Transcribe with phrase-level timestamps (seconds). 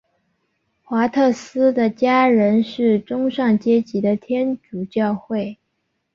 [0.83, 5.59] 华特斯的家人是中上阶级的天主教会。